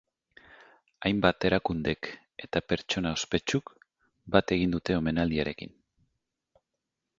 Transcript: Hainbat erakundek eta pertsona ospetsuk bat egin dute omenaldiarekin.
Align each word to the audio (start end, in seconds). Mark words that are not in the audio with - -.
Hainbat 1.09 1.45
erakundek 1.49 2.09
eta 2.45 2.63
pertsona 2.73 3.13
ospetsuk 3.19 3.71
bat 4.37 4.57
egin 4.59 4.77
dute 4.79 4.99
omenaldiarekin. 5.03 5.77